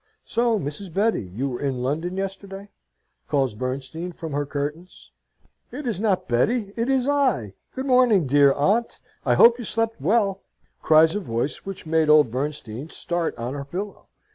"So, 0.25 0.57
Mrs. 0.57 0.91
Betty, 0.91 1.21
you 1.27 1.47
were 1.49 1.59
in 1.59 1.83
London 1.83 2.17
yesterday?" 2.17 2.69
calls 3.27 3.53
Bernstein 3.53 4.11
from 4.13 4.31
her 4.31 4.47
curtains. 4.47 5.11
"It 5.71 5.85
is 5.85 5.99
not 5.99 6.27
Betty 6.27 6.73
it 6.75 6.89
is 6.89 7.07
I! 7.07 7.53
Good 7.75 7.85
morning, 7.85 8.25
dear 8.25 8.51
aunt! 8.51 8.99
I 9.27 9.35
hope 9.35 9.59
you 9.59 9.63
slept 9.63 10.01
well?" 10.01 10.41
cries 10.81 11.13
a 11.13 11.19
voice 11.19 11.57
which 11.67 11.85
made 11.85 12.09
old 12.09 12.31
Bernstein 12.31 12.89
start 12.89 13.37
on 13.37 13.53
her 13.53 13.63
pillow. 13.63 14.07